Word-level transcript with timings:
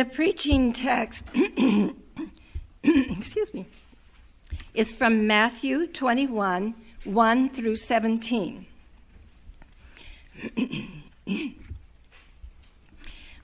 The 0.00 0.06
preaching 0.06 0.72
text, 0.72 1.24
excuse 2.82 3.52
me, 3.52 3.66
is 4.72 4.94
from 4.94 5.26
Matthew 5.26 5.86
21 5.88 6.74
1 7.04 7.50
through 7.50 7.76
17. 7.76 8.64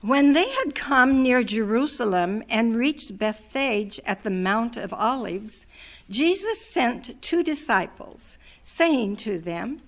when 0.01 0.33
they 0.33 0.49
had 0.49 0.73
come 0.73 1.21
near 1.21 1.43
Jerusalem 1.43 2.43
and 2.49 2.75
reached 2.75 3.19
Bethphage 3.19 3.99
at 4.03 4.23
the 4.23 4.31
Mount 4.31 4.77
of 4.77 4.91
Olives, 4.91 5.67
Jesus 6.09 6.65
sent 6.65 7.21
two 7.21 7.43
disciples, 7.43 8.39
saying 8.63 9.17
to 9.17 9.37
them, 9.37 9.83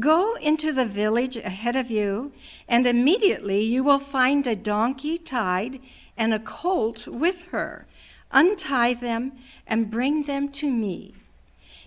Go 0.00 0.36
into 0.36 0.72
the 0.72 0.86
village 0.86 1.36
ahead 1.36 1.76
of 1.76 1.90
you, 1.90 2.32
and 2.66 2.86
immediately 2.86 3.62
you 3.62 3.84
will 3.84 3.98
find 3.98 4.46
a 4.46 4.56
donkey 4.56 5.18
tied 5.18 5.80
and 6.16 6.32
a 6.32 6.38
colt 6.38 7.06
with 7.06 7.42
her. 7.50 7.86
Untie 8.30 8.94
them 8.94 9.32
and 9.66 9.90
bring 9.90 10.22
them 10.22 10.48
to 10.48 10.70
me. 10.70 11.14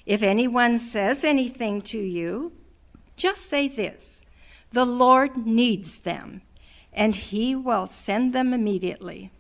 If 0.05 0.23
anyone 0.23 0.80
says 0.80 1.23
anything 1.23 1.81
to 1.84 1.98
you, 1.98 2.53
just 3.16 3.50
say 3.50 3.67
this 3.67 4.22
The 4.72 4.86
Lord 4.86 5.45
needs 5.45 6.00
them, 6.00 6.41
and 6.94 7.16
he 7.16 7.55
will 7.55 7.88
send 7.88 8.34
them 8.34 8.53
immediately. 8.53 9.31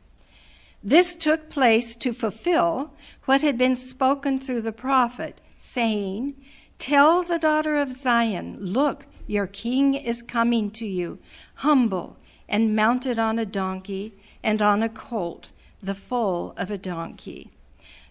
This 0.83 1.15
took 1.15 1.49
place 1.49 1.95
to 1.97 2.13
fulfill 2.13 2.93
what 3.25 3.41
had 3.41 3.57
been 3.57 3.75
spoken 3.75 4.39
through 4.39 4.61
the 4.61 4.71
prophet, 4.71 5.41
saying, 5.57 6.35
Tell 6.79 7.23
the 7.23 7.39
daughter 7.39 7.77
of 7.77 7.91
Zion, 7.91 8.57
look, 8.59 9.05
your 9.25 9.47
king 9.47 9.95
is 9.95 10.21
coming 10.21 10.71
to 10.71 10.85
you, 10.85 11.19
humble 11.55 12.17
and 12.49 12.75
mounted 12.75 13.19
on 13.19 13.39
a 13.39 13.45
donkey 13.45 14.13
and 14.43 14.61
on 14.61 14.83
a 14.83 14.89
colt, 14.89 15.49
the 15.81 15.95
foal 15.95 16.53
of 16.57 16.71
a 16.71 16.77
donkey. 16.77 17.51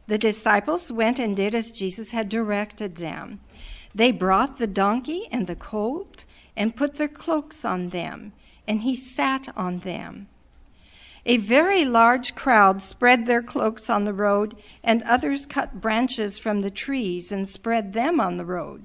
The 0.07 0.19
disciples 0.19 0.93
went 0.93 1.19
and 1.19 1.37
did 1.37 1.55
as 1.55 1.73
Jesus 1.73 2.13
had 2.13 2.29
directed 2.29 2.97
them. 2.97 3.41
They 3.95 4.13
brought 4.13 4.59
the 4.59 4.67
donkey 4.67 5.27
and 5.33 5.47
the 5.47 5.57
colt 5.57 6.25
and 6.57 6.77
put 6.77 6.95
their 6.95 7.09
cloaks 7.09 7.65
on 7.65 7.89
them, 7.89 8.33
and 8.69 8.83
he 8.83 8.95
sat 8.95 9.49
on 9.57 9.81
them. 9.81 10.29
A 11.25 11.39
very 11.39 11.85
large 11.85 12.37
crowd 12.37 12.83
spread 12.83 13.27
their 13.27 13.43
cloaks 13.43 13.91
on 13.91 14.05
the 14.05 14.13
road, 14.13 14.57
and 14.85 15.03
others 15.03 15.45
cut 15.45 15.81
branches 15.81 16.39
from 16.39 16.61
the 16.61 16.71
trees 16.71 17.33
and 17.33 17.49
spread 17.49 17.93
them 17.93 18.21
on 18.21 18.37
the 18.37 18.45
road. 18.45 18.85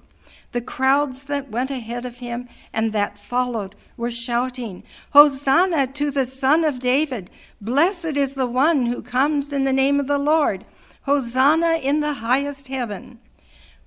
The 0.52 0.62
crowds 0.62 1.24
that 1.24 1.50
went 1.50 1.72
ahead 1.72 2.06
of 2.06 2.18
him 2.18 2.50
and 2.74 2.92
that 2.92 3.18
followed 3.18 3.76
were 3.96 4.12
shouting, 4.12 4.84
Hosanna 5.12 5.88
to 5.88 6.12
the 6.12 6.26
Son 6.26 6.66
of 6.66 6.80
David! 6.80 7.30
Blessed 7.62 8.18
is 8.18 8.36
the 8.36 8.48
one 8.48 8.88
who 8.88 9.02
comes 9.02 9.54
in 9.54 9.64
the 9.64 9.72
name 9.72 10.00
of 10.00 10.08
the 10.08 10.18
Lord! 10.18 10.66
Hosanna 11.04 11.76
in 11.82 12.02
the 12.02 12.16
highest 12.16 12.68
heaven! 12.68 13.20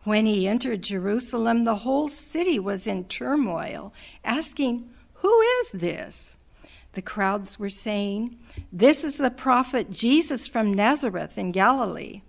When 0.04 0.26
he 0.26 0.48
entered 0.48 0.82
Jerusalem, 0.82 1.64
the 1.64 1.76
whole 1.76 2.08
city 2.08 2.58
was 2.58 2.86
in 2.86 3.04
turmoil, 3.04 3.92
asking, 4.24 4.88
Who 5.14 5.40
is 5.60 5.72
this? 5.72 6.36
The 6.92 7.02
crowds 7.02 7.58
were 7.58 7.70
saying, 7.70 8.38
This 8.72 9.04
is 9.04 9.16
the 9.16 9.30
prophet 9.30 9.90
Jesus 9.90 10.46
from 10.46 10.72
Nazareth 10.72 11.36
in 11.36 11.52
Galilee. 11.52 12.22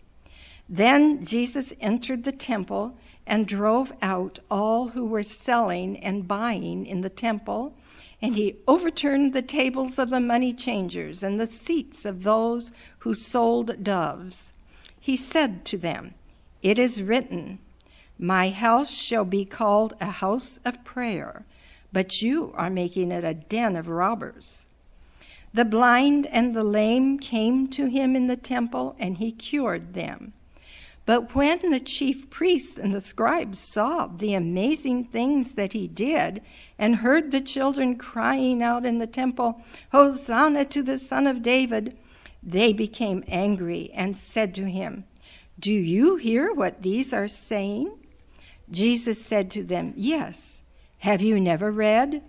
Then 0.68 1.24
Jesus 1.24 1.72
entered 1.80 2.24
the 2.24 2.32
temple 2.32 2.98
and 3.28 3.48
drove 3.48 3.92
out 4.02 4.40
all 4.50 4.90
who 4.90 5.06
were 5.06 5.24
selling 5.24 5.98
and 5.98 6.28
buying 6.28 6.86
in 6.86 7.02
the 7.02 7.10
temple, 7.10 7.74
and 8.22 8.36
he 8.36 8.58
overturned 8.68 9.34
the 9.34 9.42
tables 9.42 9.98
of 10.00 10.10
the 10.10 10.20
money 10.20 10.54
changers 10.54 11.24
and 11.24 11.40
the 11.40 11.48
seats 11.48 12.06
of 12.06 12.24
those 12.24 12.72
who 13.00 13.14
sold 13.14 13.84
doves. 13.84 14.54
He 15.00 15.16
said 15.16 15.66
to 15.66 15.78
them, 15.78 16.14
It 16.62 16.80
is 16.80 17.04
written, 17.04 17.60
My 18.18 18.50
house 18.50 18.92
shall 18.92 19.26
be 19.26 19.46
called 19.46 19.94
a 20.00 20.06
house 20.06 20.60
of 20.66 20.84
prayer 20.84 21.46
but 21.96 22.22
you 22.22 22.52
are 22.58 22.70
making 22.70 23.10
it 23.10 23.24
a 23.24 23.34
den 23.34 23.78
of 23.78 23.88
robbers. 23.88 24.66
The 25.54 25.64
blind 25.64 26.26
and 26.26 26.54
the 26.54 26.62
lame 26.66 27.18
came 27.20 27.70
to 27.70 27.86
him 27.86 28.18
in 28.18 28.28
the 28.28 28.36
temple, 28.36 28.98
and 29.00 29.18
he 29.18 29.32
cured 29.32 29.94
them. 29.94 30.34
But 31.06 31.36
when 31.36 31.70
the 31.70 31.80
chief 31.80 32.32
priests 32.32 32.80
and 32.80 32.94
the 32.94 33.02
scribes 33.02 33.60
saw 33.60 34.08
the 34.08 34.34
amazing 34.34 35.06
things 35.06 35.54
that 35.54 35.74
he 35.74 35.88
did, 35.88 36.42
and 36.80 36.96
heard 36.96 37.30
the 37.30 37.42
children 37.42 37.96
crying 37.96 38.64
out 38.64 38.86
in 38.86 38.98
the 38.98 39.08
temple, 39.08 39.64
Hosanna 39.92 40.66
to 40.66 40.82
the 40.82 40.98
Son 40.98 41.28
of 41.28 41.44
David, 41.44 41.96
they 42.42 42.74
became 42.74 43.24
angry 43.28 43.92
and 43.94 44.18
said 44.18 44.56
to 44.56 44.66
him, 44.66 45.06
Do 45.60 45.72
you 45.72 46.16
hear 46.16 46.52
what 46.52 46.82
these 46.82 47.14
are 47.14 47.28
saying? 47.28 47.92
Jesus 48.72 49.24
said 49.24 49.52
to 49.52 49.64
them, 49.64 49.94
Yes. 49.96 50.62
Have 51.00 51.22
you 51.22 51.40
never 51.40 51.72
read? 51.72 52.24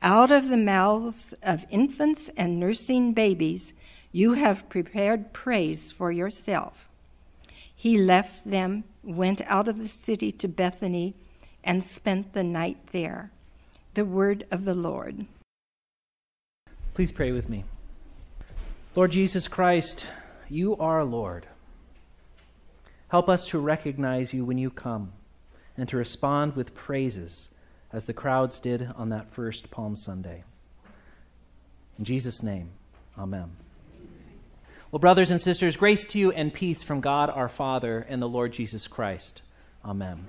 Out 0.00 0.30
of 0.30 0.48
the 0.48 0.56
mouths 0.56 1.34
of 1.42 1.66
infants 1.68 2.30
and 2.38 2.58
nursing 2.58 3.12
babies, 3.12 3.74
you 4.12 4.32
have 4.32 4.68
prepared 4.70 5.34
praise 5.34 5.92
for 5.92 6.10
yourself. 6.10 6.88
He 7.84 7.98
left 7.98 8.48
them, 8.48 8.84
went 9.02 9.42
out 9.42 9.68
of 9.68 9.76
the 9.76 9.88
city 9.88 10.32
to 10.32 10.48
Bethany, 10.48 11.14
and 11.62 11.84
spent 11.84 12.32
the 12.32 12.42
night 12.42 12.78
there. 12.92 13.30
The 13.92 14.06
word 14.06 14.46
of 14.50 14.64
the 14.64 14.72
Lord. 14.72 15.26
Please 16.94 17.12
pray 17.12 17.30
with 17.30 17.50
me. 17.50 17.64
Lord 18.94 19.12
Jesus 19.12 19.48
Christ, 19.48 20.06
you 20.48 20.74
are 20.78 21.04
Lord. 21.04 21.46
Help 23.08 23.28
us 23.28 23.46
to 23.48 23.58
recognize 23.58 24.32
you 24.32 24.46
when 24.46 24.56
you 24.56 24.70
come 24.70 25.12
and 25.76 25.86
to 25.90 25.98
respond 25.98 26.56
with 26.56 26.74
praises 26.74 27.50
as 27.92 28.06
the 28.06 28.14
crowds 28.14 28.60
did 28.60 28.88
on 28.96 29.10
that 29.10 29.30
first 29.30 29.70
Palm 29.70 29.94
Sunday. 29.94 30.44
In 31.98 32.06
Jesus' 32.06 32.42
name, 32.42 32.70
amen. 33.18 33.56
Well, 34.94 35.00
brothers 35.00 35.32
and 35.32 35.42
sisters, 35.42 35.76
grace 35.76 36.06
to 36.06 36.20
you 36.20 36.30
and 36.30 36.54
peace 36.54 36.84
from 36.84 37.00
God 37.00 37.28
our 37.28 37.48
Father 37.48 38.06
and 38.08 38.22
the 38.22 38.28
Lord 38.28 38.52
Jesus 38.52 38.86
Christ. 38.86 39.42
Amen. 39.84 40.28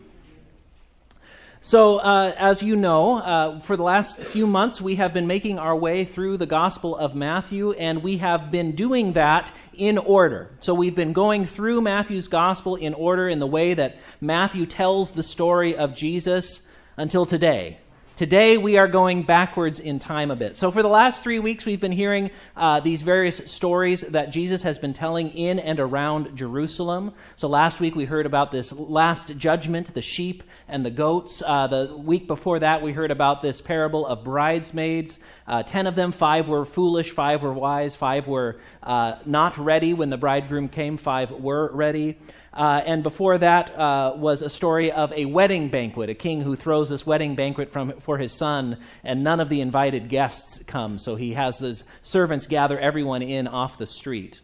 So, 1.62 1.98
uh, 1.98 2.34
as 2.36 2.64
you 2.64 2.76
know, 2.76 3.20
uh, 3.20 3.59
for 3.59 3.78
the 3.78 3.84
last 3.84 4.20
few 4.20 4.48
months, 4.48 4.81
we 4.81 4.96
have 4.96 5.14
been 5.14 5.28
making 5.28 5.59
our 5.59 5.76
way 5.76 6.03
through 6.03 6.38
the 6.38 6.48
Gospel 6.48 6.98
of 6.98 7.14
Matthew, 7.14 7.74
and 7.74 8.02
we 8.02 8.18
have 8.18 8.50
been 8.50 8.72
doing 8.72 9.14
that 9.14 9.52
in 9.76 10.00
order. 10.00 10.50
So, 10.62 10.74
we've 10.74 10.96
been 10.96 11.14
going 11.14 11.46
through 11.46 11.82
Matthew's 11.82 12.28
Gospel 12.28 12.74
in 12.74 12.96
order 12.96 13.30
in 13.30 13.38
the 13.38 13.46
way 13.46 13.76
that 13.76 14.00
Matthew 14.20 14.66
tells 14.66 15.12
the 15.12 15.22
story 15.22 15.78
of 15.78 15.94
Jesus 15.94 16.64
until 16.97 17.28
today. 17.28 17.78
Today, 18.16 18.58
we 18.58 18.78
are 18.78 18.88
going 18.88 19.24
backwards 19.24 19.81
in 19.81 20.00
time 20.00 20.31
a 20.31 20.38
bit. 20.38 20.56
So, 20.56 20.72
for 20.72 20.81
the 20.81 20.88
last 20.88 21.22
three 21.22 21.40
weeks, 21.40 21.66
we've 21.66 21.81
been 21.81 21.92
hearing 21.92 22.31
uh, 22.56 22.80
these 22.80 23.02
various 23.02 23.42
stories 23.52 24.00
that 24.02 24.31
Jesus 24.31 24.62
has 24.62 24.80
been 24.80 24.94
telling 24.94 25.31
in 25.31 25.59
and 25.59 25.81
around 25.81 26.38
Jerusalem. 26.38 27.14
So, 27.36 27.50
last 27.50 27.81
week, 27.81 27.94
we 27.94 28.06
heard 28.06 28.26
about 28.26 28.53
this 28.53 28.72
last 28.72 29.36
judgment, 29.36 29.94
the 29.94 30.02
sheep 30.02 30.44
and 30.70 30.86
the 30.86 30.92
goats. 30.92 31.44
Uh, 31.46 31.68
the 31.68 31.94
week 31.94 32.26
before 32.26 32.59
that, 32.59 32.81
we 32.81 32.94
heard 32.94 33.12
about 33.12 33.42
this 33.42 33.59
parable 33.59 34.06
of 34.06 34.24
bridesmaids. 34.24 35.20
Uh, 35.46 35.64
ten 35.64 35.86
of 35.86 35.97
them, 35.97 36.14
five 36.14 36.47
were 36.47 36.64
foolish, 36.64 37.12
five 37.12 37.44
were 37.44 37.52
wise, 37.52 37.96
five 37.96 38.28
were 38.28 38.62
uh, 38.82 39.18
not 39.26 39.58
ready 39.58 39.94
when 39.94 40.09
the 40.09 40.18
bridegroom 40.18 40.70
came, 40.70 40.96
five 40.96 41.32
were 41.32 41.70
ready. 41.74 42.18
Uh, 42.55 42.81
and 42.85 43.03
before 43.03 43.37
that 43.37 43.78
uh, 43.78 44.13
was 44.16 44.41
a 44.41 44.49
story 44.49 44.91
of 44.91 45.11
a 45.11 45.25
wedding 45.25 45.67
banquet, 45.67 46.09
a 46.09 46.13
king 46.13 46.41
who 46.41 46.55
throws 46.55 46.87
this 46.87 47.05
wedding 47.05 47.35
banquet 47.35 47.72
from, 47.72 47.91
for 47.99 48.17
his 48.17 48.31
son, 48.31 48.78
and 49.03 49.23
none 49.23 49.41
of 49.41 49.49
the 49.49 49.59
invited 49.59 50.07
guests 50.07 50.63
come. 50.66 50.97
So 50.97 51.16
he 51.16 51.34
has 51.34 51.59
his 51.59 51.84
servants 52.02 52.47
gather 52.47 52.79
everyone 52.79 53.22
in 53.22 53.47
off 53.47 53.78
the 53.78 53.85
street. 53.85 54.40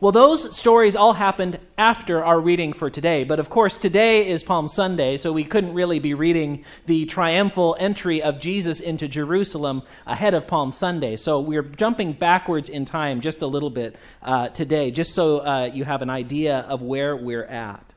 Well, 0.00 0.10
those 0.10 0.56
stories 0.56 0.96
all 0.96 1.12
happened 1.12 1.60
after 1.78 2.24
our 2.24 2.40
reading 2.40 2.72
for 2.72 2.90
today, 2.90 3.22
but 3.22 3.38
of 3.38 3.48
course, 3.48 3.76
today 3.76 4.28
is 4.28 4.42
Palm 4.42 4.66
Sunday, 4.66 5.16
so 5.16 5.32
we 5.32 5.44
couldn't 5.44 5.72
really 5.72 6.00
be 6.00 6.14
reading 6.14 6.64
the 6.86 7.06
triumphal 7.06 7.76
entry 7.78 8.20
of 8.20 8.40
Jesus 8.40 8.80
into 8.80 9.06
Jerusalem 9.06 9.82
ahead 10.04 10.34
of 10.34 10.48
Palm 10.48 10.72
Sunday. 10.72 11.14
So 11.14 11.38
we're 11.38 11.62
jumping 11.62 12.12
backwards 12.12 12.68
in 12.68 12.84
time 12.84 13.20
just 13.20 13.40
a 13.40 13.46
little 13.46 13.70
bit 13.70 13.94
uh, 14.20 14.48
today, 14.48 14.90
just 14.90 15.14
so 15.14 15.38
uh, 15.38 15.70
you 15.72 15.84
have 15.84 16.02
an 16.02 16.10
idea 16.10 16.58
of 16.58 16.82
where 16.82 17.16
we're 17.16 17.44
at. 17.44 17.93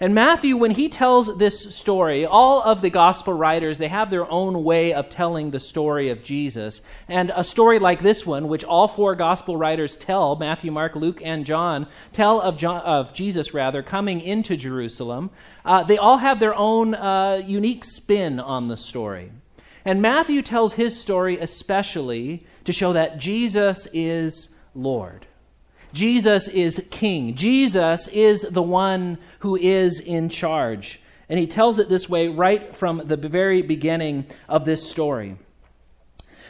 And 0.00 0.14
Matthew, 0.14 0.56
when 0.56 0.72
he 0.72 0.88
tells 0.88 1.38
this 1.38 1.74
story, 1.74 2.26
all 2.26 2.62
of 2.62 2.82
the 2.82 2.90
gospel 2.90 3.32
writers, 3.32 3.78
they 3.78 3.88
have 3.88 4.10
their 4.10 4.28
own 4.30 4.64
way 4.64 4.92
of 4.92 5.08
telling 5.08 5.50
the 5.50 5.60
story 5.60 6.08
of 6.08 6.24
Jesus. 6.24 6.82
And 7.08 7.32
a 7.34 7.44
story 7.44 7.78
like 7.78 8.02
this 8.02 8.26
one, 8.26 8.48
which 8.48 8.64
all 8.64 8.88
four 8.88 9.14
gospel 9.14 9.56
writers 9.56 9.96
tell, 9.96 10.34
Matthew, 10.34 10.72
Mark, 10.72 10.96
Luke, 10.96 11.20
and 11.22 11.46
John, 11.46 11.86
tell 12.12 12.40
of, 12.40 12.56
John, 12.58 12.80
of 12.80 13.14
Jesus, 13.14 13.54
rather, 13.54 13.82
coming 13.82 14.20
into 14.20 14.56
Jerusalem, 14.56 15.30
uh, 15.64 15.84
they 15.84 15.96
all 15.96 16.18
have 16.18 16.40
their 16.40 16.54
own 16.54 16.94
uh, 16.94 17.40
unique 17.46 17.84
spin 17.84 18.40
on 18.40 18.66
the 18.66 18.76
story. 18.76 19.30
And 19.84 20.02
Matthew 20.02 20.42
tells 20.42 20.72
his 20.72 20.98
story 20.98 21.38
especially 21.38 22.46
to 22.64 22.72
show 22.72 22.94
that 22.94 23.18
Jesus 23.18 23.86
is 23.92 24.48
Lord. 24.74 25.26
Jesus 25.94 26.48
is 26.48 26.82
king. 26.90 27.36
Jesus 27.36 28.08
is 28.08 28.42
the 28.42 28.62
one 28.62 29.16
who 29.38 29.56
is 29.56 30.00
in 30.00 30.28
charge. 30.28 31.00
And 31.28 31.38
he 31.38 31.46
tells 31.46 31.78
it 31.78 31.88
this 31.88 32.08
way 32.08 32.28
right 32.28 32.76
from 32.76 33.02
the 33.06 33.16
very 33.16 33.62
beginning 33.62 34.26
of 34.48 34.64
this 34.64 34.88
story. 34.90 35.38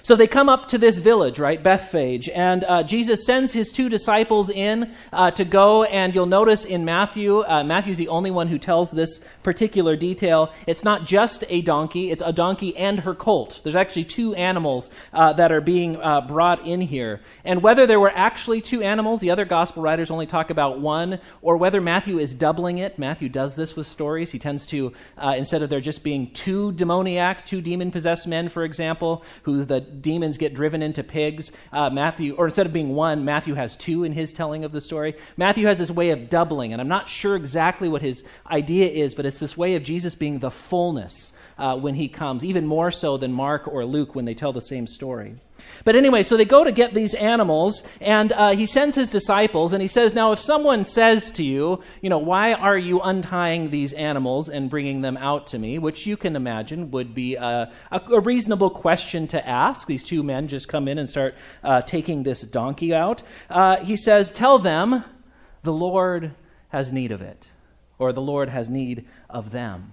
So 0.04 0.16
they 0.16 0.26
come 0.26 0.50
up 0.50 0.68
to 0.68 0.76
this 0.76 0.98
village, 0.98 1.38
right, 1.38 1.62
Bethphage, 1.62 2.28
and 2.28 2.62
uh, 2.64 2.82
Jesus 2.82 3.24
sends 3.24 3.54
his 3.54 3.72
two 3.72 3.88
disciples 3.88 4.50
in 4.50 4.94
uh, 5.10 5.30
to 5.30 5.46
go. 5.46 5.84
And 5.84 6.14
you'll 6.14 6.26
notice 6.26 6.66
in 6.66 6.84
Matthew, 6.84 7.40
uh, 7.40 7.64
Matthew's 7.64 7.96
the 7.96 8.08
only 8.08 8.30
one 8.30 8.48
who 8.48 8.58
tells 8.58 8.90
this 8.90 9.18
particular 9.42 9.96
detail. 9.96 10.52
It's 10.66 10.84
not 10.84 11.06
just 11.06 11.44
a 11.48 11.62
donkey; 11.62 12.10
it's 12.10 12.20
a 12.22 12.34
donkey 12.34 12.76
and 12.76 13.00
her 13.00 13.14
colt. 13.14 13.62
There's 13.62 13.74
actually 13.74 14.04
two 14.04 14.34
animals 14.34 14.90
uh, 15.14 15.32
that 15.32 15.50
are 15.50 15.62
being 15.62 15.96
uh, 15.96 16.20
brought 16.20 16.66
in 16.66 16.82
here. 16.82 17.22
And 17.42 17.62
whether 17.62 17.86
there 17.86 17.98
were 17.98 18.12
actually 18.14 18.60
two 18.60 18.82
animals, 18.82 19.20
the 19.20 19.30
other 19.30 19.46
gospel 19.46 19.82
writers 19.82 20.10
only 20.10 20.26
talk 20.26 20.50
about 20.50 20.80
one, 20.80 21.18
or 21.40 21.56
whether 21.56 21.80
Matthew 21.80 22.18
is 22.18 22.34
doubling 22.34 22.76
it. 22.76 22.98
Matthew 22.98 23.30
does 23.30 23.54
this 23.54 23.74
with 23.74 23.86
stories. 23.86 24.32
He 24.32 24.38
tends 24.38 24.66
to, 24.66 24.92
uh, 25.16 25.32
instead 25.34 25.62
of 25.62 25.70
there 25.70 25.80
just 25.80 26.02
being 26.02 26.30
two 26.32 26.72
demoniacs, 26.72 27.42
two 27.42 27.62
demon 27.62 27.90
possessed 27.90 28.26
men, 28.26 28.50
for 28.50 28.64
example, 28.64 29.24
who 29.44 29.64
the 29.64 29.93
demons 30.02 30.38
get 30.38 30.54
driven 30.54 30.82
into 30.82 31.02
pigs. 31.02 31.52
Uh, 31.72 31.90
Matthew, 31.90 32.34
or 32.34 32.46
instead 32.46 32.66
of 32.66 32.72
being 32.72 32.94
one, 32.94 33.24
Matthew 33.24 33.54
has 33.54 33.76
two 33.76 34.04
in 34.04 34.12
his 34.12 34.32
telling 34.32 34.64
of 34.64 34.72
the 34.72 34.80
story. 34.80 35.14
Matthew 35.36 35.66
has 35.66 35.78
this 35.78 35.90
way 35.90 36.10
of 36.10 36.30
doubling, 36.30 36.72
and 36.72 36.80
I'm 36.80 36.88
not 36.88 37.08
sure 37.08 37.36
exactly 37.36 37.88
what 37.88 38.02
his 38.02 38.24
idea 38.50 38.88
is, 38.88 39.14
but 39.14 39.26
it's 39.26 39.38
this 39.38 39.56
way 39.56 39.74
of 39.74 39.82
Jesus 39.82 40.14
being 40.14 40.38
the 40.38 40.50
fullness 40.50 41.32
uh, 41.58 41.76
when 41.76 41.94
he 41.94 42.08
comes, 42.08 42.44
even 42.44 42.66
more 42.66 42.90
so 42.90 43.16
than 43.16 43.32
Mark 43.32 43.68
or 43.68 43.84
Luke 43.84 44.14
when 44.14 44.24
they 44.24 44.34
tell 44.34 44.52
the 44.52 44.62
same 44.62 44.86
story. 44.86 45.36
But 45.84 45.96
anyway, 45.96 46.22
so 46.22 46.36
they 46.36 46.44
go 46.44 46.64
to 46.64 46.72
get 46.72 46.94
these 46.94 47.14
animals, 47.14 47.82
and 48.00 48.32
uh, 48.32 48.50
he 48.50 48.66
sends 48.66 48.96
his 48.96 49.08
disciples, 49.08 49.72
and 49.72 49.80
he 49.80 49.88
says, 49.88 50.14
Now, 50.14 50.32
if 50.32 50.40
someone 50.40 50.84
says 50.84 51.30
to 51.32 51.44
you, 51.44 51.82
you 52.00 52.10
know, 52.10 52.18
why 52.18 52.54
are 52.54 52.76
you 52.76 53.00
untying 53.00 53.70
these 53.70 53.92
animals 53.92 54.48
and 54.48 54.68
bringing 54.68 55.02
them 55.02 55.16
out 55.16 55.46
to 55.48 55.58
me? 55.58 55.78
Which 55.78 56.06
you 56.06 56.16
can 56.16 56.36
imagine 56.36 56.90
would 56.90 57.14
be 57.14 57.36
a, 57.36 57.72
a, 57.90 58.00
a 58.10 58.20
reasonable 58.20 58.70
question 58.70 59.26
to 59.28 59.48
ask. 59.48 59.86
These 59.86 60.04
two 60.04 60.22
men 60.22 60.48
just 60.48 60.68
come 60.68 60.88
in 60.88 60.98
and 60.98 61.08
start 61.08 61.34
uh, 61.62 61.82
taking 61.82 62.22
this 62.22 62.42
donkey 62.42 62.94
out. 62.94 63.22
Uh, 63.48 63.76
he 63.84 63.96
says, 63.96 64.30
Tell 64.30 64.58
them 64.58 65.04
the 65.62 65.72
Lord 65.72 66.34
has 66.68 66.92
need 66.92 67.12
of 67.12 67.22
it, 67.22 67.50
or 67.98 68.12
the 68.12 68.22
Lord 68.22 68.48
has 68.48 68.68
need 68.68 69.06
of 69.30 69.50
them. 69.50 69.92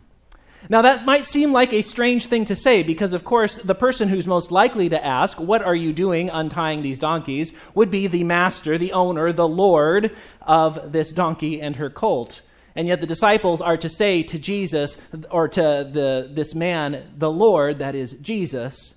Now, 0.69 0.81
that 0.83 1.05
might 1.05 1.25
seem 1.25 1.51
like 1.51 1.73
a 1.73 1.81
strange 1.81 2.27
thing 2.27 2.45
to 2.45 2.55
say 2.55 2.83
because, 2.83 3.13
of 3.13 3.25
course, 3.25 3.57
the 3.57 3.75
person 3.75 4.09
who's 4.09 4.27
most 4.27 4.51
likely 4.51 4.89
to 4.89 5.05
ask, 5.05 5.39
What 5.39 5.61
are 5.61 5.75
you 5.75 5.93
doing 5.93 6.29
untying 6.29 6.81
these 6.81 6.99
donkeys? 6.99 7.53
would 7.73 7.89
be 7.89 8.07
the 8.07 8.23
master, 8.23 8.77
the 8.77 8.93
owner, 8.93 9.31
the 9.31 9.47
Lord 9.47 10.15
of 10.41 10.91
this 10.91 11.11
donkey 11.11 11.61
and 11.61 11.77
her 11.77 11.89
colt. 11.89 12.41
And 12.75 12.87
yet 12.87 13.01
the 13.01 13.07
disciples 13.07 13.59
are 13.59 13.77
to 13.77 13.89
say 13.89 14.23
to 14.23 14.39
Jesus, 14.39 14.97
or 15.29 15.47
to 15.49 15.61
the, 15.61 16.29
this 16.31 16.55
man, 16.55 17.11
the 17.17 17.31
Lord, 17.31 17.79
that 17.79 17.95
is 17.95 18.13
Jesus, 18.13 18.95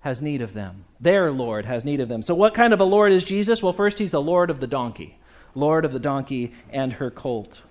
has 0.00 0.20
need 0.20 0.42
of 0.42 0.52
them. 0.52 0.84
Their 1.00 1.30
Lord 1.32 1.64
has 1.64 1.84
need 1.84 2.00
of 2.00 2.08
them. 2.08 2.22
So, 2.22 2.34
what 2.34 2.54
kind 2.54 2.72
of 2.72 2.80
a 2.80 2.84
Lord 2.84 3.12
is 3.12 3.24
Jesus? 3.24 3.62
Well, 3.62 3.72
first, 3.72 3.98
he's 3.98 4.10
the 4.10 4.20
Lord 4.20 4.50
of 4.50 4.60
the 4.60 4.66
donkey, 4.66 5.18
Lord 5.54 5.84
of 5.84 5.92
the 5.92 5.98
donkey 5.98 6.54
and 6.70 6.94
her 6.94 7.10
colt. 7.10 7.62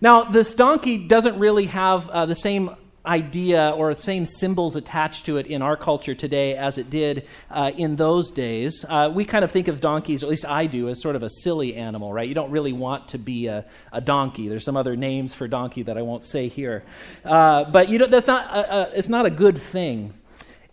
Now, 0.00 0.24
this 0.24 0.54
donkey 0.54 0.98
doesn't 0.98 1.38
really 1.38 1.66
have 1.66 2.08
uh, 2.08 2.26
the 2.26 2.36
same 2.36 2.70
idea 3.08 3.70
or 3.70 3.94
the 3.94 4.00
same 4.00 4.26
symbols 4.26 4.76
attached 4.76 5.26
to 5.26 5.38
it 5.38 5.46
in 5.46 5.62
our 5.62 5.76
culture 5.76 6.14
today 6.14 6.54
as 6.54 6.78
it 6.78 6.90
did 6.90 7.26
uh, 7.50 7.72
in 7.76 7.96
those 7.96 8.30
days. 8.30 8.84
Uh, 8.86 9.10
we 9.12 9.24
kind 9.24 9.44
of 9.44 9.50
think 9.50 9.66
of 9.66 9.80
donkeys, 9.80 10.22
or 10.22 10.26
at 10.26 10.30
least 10.30 10.44
I 10.44 10.66
do, 10.66 10.88
as 10.88 11.00
sort 11.00 11.16
of 11.16 11.22
a 11.22 11.30
silly 11.30 11.74
animal, 11.74 12.12
right? 12.12 12.28
You 12.28 12.34
don't 12.34 12.50
really 12.50 12.72
want 12.72 13.08
to 13.08 13.18
be 13.18 13.46
a, 13.46 13.64
a 13.92 14.00
donkey. 14.00 14.48
There's 14.48 14.64
some 14.64 14.76
other 14.76 14.94
names 14.94 15.34
for 15.34 15.48
donkey 15.48 15.82
that 15.84 15.96
I 15.96 16.02
won't 16.02 16.26
say 16.26 16.48
here. 16.48 16.84
Uh, 17.24 17.64
but 17.64 17.88
you 17.88 17.98
know, 17.98 18.06
that's 18.06 18.26
not 18.26 18.54
a, 18.54 18.74
a, 18.74 18.98
it's 18.98 19.08
not 19.08 19.26
a 19.26 19.30
good 19.30 19.58
thing. 19.58 20.12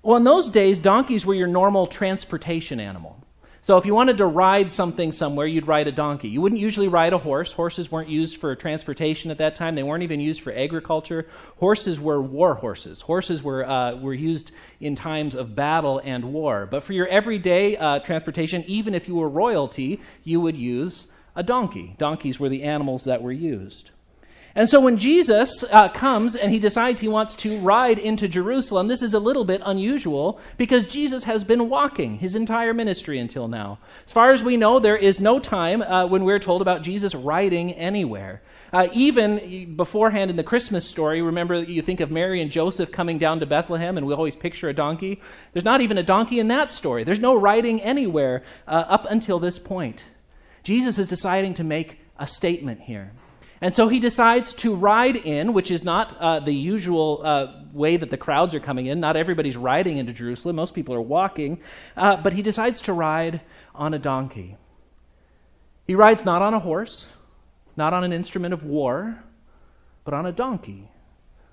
Well, 0.04 0.18
in 0.18 0.24
those 0.24 0.50
days, 0.50 0.77
donkeys 0.77 1.25
were 1.25 1.33
your 1.33 1.48
normal 1.48 1.88
transportation 1.88 2.80
animal. 2.80 3.25
So 3.66 3.78
if 3.78 3.86
you 3.88 3.96
wanted 3.96 4.20
to 4.20 4.28
ride 4.28 4.72
something 4.72 5.12
somewhere, 5.12 5.48
you'd 5.48 5.66
ride 5.66 5.88
a 5.88 5.92
donkey. 5.92 6.30
You 6.30 6.40
wouldn't 6.40 6.62
usually 6.62 6.88
ride 6.88 7.14
a 7.14 7.18
horse. 7.18 7.52
Horses 7.52 7.92
weren't 7.92 8.10
used 8.10 8.38
for 8.38 8.56
transportation 8.56 9.32
at 9.32 9.40
that 9.40 9.56
time. 9.56 9.74
They 9.74 9.82
weren't 9.82 10.04
even 10.04 10.20
used 10.20 10.42
for 10.42 10.54
agriculture. 10.54 11.26
Horses 11.58 12.00
were 12.00 12.22
war 12.22 12.54
horses. 12.54 13.02
Horses 13.02 13.42
were, 13.42 13.68
uh, 13.68 13.96
were 13.96 14.14
used 14.14 14.52
in 14.80 14.94
times 14.94 15.34
of 15.34 15.56
battle 15.56 16.00
and 16.06 16.32
war. 16.32 16.68
But 16.70 16.84
for 16.84 16.94
your 16.94 17.08
everyday 17.08 17.76
uh, 17.76 17.98
transportation, 18.02 18.64
even 18.68 18.94
if 18.94 19.08
you 19.08 19.16
were 19.16 19.28
royalty, 19.28 20.00
you 20.24 20.40
would 20.42 20.56
use 20.56 21.08
a 21.36 21.42
donkey. 21.42 21.96
Donkeys 21.98 22.40
were 22.40 22.50
the 22.50 22.62
animals 22.62 23.04
that 23.06 23.24
were 23.24 23.32
used. 23.32 23.90
And 24.57 24.69
so 24.69 24.80
when 24.80 24.98
Jesus 24.98 25.66
uh, 25.69 25.90
comes 25.90 26.34
and 26.34 26.50
he 26.50 26.60
decides 26.60 27.02
he 27.02 27.10
wants 27.10 27.36
to 27.38 27.60
ride 27.60 28.00
into 28.00 28.30
Jerusalem, 28.30 28.88
this 28.88 29.02
is 29.02 29.13
a 29.13 29.19
little 29.19 29.44
bit 29.44 29.62
unusual 29.66 30.40
because 30.56 30.86
Jesus 30.86 31.25
has 31.25 31.44
been 31.44 31.68
walking 31.68 32.19
his 32.19 32.36
entire 32.36 32.74
ministry 32.74 33.19
until 33.19 33.50
now. 33.50 33.80
As 34.07 34.13
far 34.13 34.31
as 34.31 34.42
we 34.42 34.56
know, 34.56 34.80
there 34.80 34.96
is 34.96 35.19
no 35.19 35.40
time 35.40 35.81
uh, 35.81 36.06
when 36.06 36.24
we're 36.24 36.40
told 36.40 36.62
about 36.62 36.84
Jesus 36.84 37.13
riding 37.13 37.74
anywhere. 37.74 38.42
Uh, 38.72 38.88
even 38.94 39.75
beforehand 39.75 40.30
in 40.30 40.38
the 40.38 40.44
Christmas 40.44 40.88
story, 40.88 41.22
remember 41.22 41.62
you 41.62 41.81
think 41.81 42.00
of 42.00 42.10
Mary 42.10 42.42
and 42.42 42.50
Joseph 42.50 42.94
coming 42.94 43.18
down 43.18 43.42
to 43.42 43.46
Bethlehem, 43.46 43.98
and 43.98 44.08
we 44.08 44.13
always 44.13 44.38
picture 44.38 44.69
a 44.69 44.74
donkey. 44.74 45.22
There's 45.51 45.66
not 45.66 45.81
even 45.81 45.98
a 45.98 46.04
donkey 46.04 46.40
in 46.40 46.48
that 46.48 46.72
story. 46.72 47.04
There's 47.04 47.19
no 47.19 47.36
riding 47.36 47.81
anywhere 47.81 48.44
uh, 48.68 48.86
up 48.88 49.06
until 49.10 49.38
this 49.40 49.60
point. 49.60 50.06
Jesus 50.63 50.98
is 50.98 51.10
deciding 51.10 51.56
to 51.56 51.63
make 51.66 52.00
a 52.18 52.25
statement 52.25 52.81
here. 52.81 53.12
And 53.66 53.74
so 53.74 53.88
he 53.88 54.00
decides 54.00 54.54
to 54.58 54.76
ride 54.76 55.16
in, 55.16 55.52
which 55.52 55.72
is 55.72 55.84
not 55.84 56.16
uh, 56.20 56.40
the 56.40 56.54
usual 56.54 57.22
uh, 57.24 57.48
way 57.74 57.98
that 57.98 58.12
the 58.12 58.16
crowds 58.16 58.54
are 58.54 58.60
coming 58.60 58.86
in. 58.86 59.00
Not 59.00 59.18
everybody's 59.18 59.58
riding 59.58 59.98
into 59.98 60.14
Jerusalem, 60.14 60.56
most 60.58 60.76
people 60.76 60.94
are 60.94 61.02
walking. 61.02 61.60
Uh, 61.98 62.16
but 62.16 62.34
he 62.34 62.44
decides 62.44 62.80
to 62.82 62.94
ride 62.94 63.42
on 63.74 63.96
a 63.96 63.98
donkey. 63.98 64.56
He 65.88 65.96
rides 65.96 66.24
not 66.24 66.44
on 66.44 66.54
a 66.54 66.60
horse, 66.60 67.08
not 67.76 67.92
on 67.92 68.04
an 68.04 68.14
instrument 68.14 68.54
of 68.54 68.64
war, 68.64 69.24
but 70.04 70.13
on 70.13 70.28
a 70.28 70.32
donkey 70.32 70.92